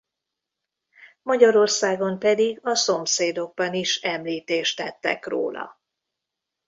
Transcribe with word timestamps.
Magyarországon 1.21 2.19
pedig 2.19 2.59
a 2.63 2.75
Szomszédokban 2.75 3.73
is 3.73 3.95
említést 3.97 4.75
tettek 4.77 5.25
róla. 5.27 5.81